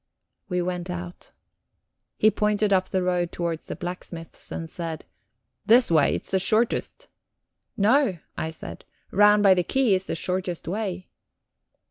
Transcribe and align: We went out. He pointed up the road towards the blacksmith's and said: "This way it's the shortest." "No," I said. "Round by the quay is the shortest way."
We 0.49 0.63
went 0.63 0.89
out. 0.89 1.31
He 2.17 2.31
pointed 2.31 2.73
up 2.73 2.89
the 2.89 3.03
road 3.03 3.31
towards 3.31 3.67
the 3.67 3.75
blacksmith's 3.75 4.51
and 4.51 4.67
said: 4.67 5.05
"This 5.67 5.91
way 5.91 6.15
it's 6.15 6.31
the 6.31 6.39
shortest." 6.39 7.07
"No," 7.77 8.17
I 8.35 8.49
said. 8.49 8.83
"Round 9.11 9.43
by 9.43 9.53
the 9.53 9.63
quay 9.63 9.93
is 9.93 10.07
the 10.07 10.15
shortest 10.15 10.67
way." 10.67 11.07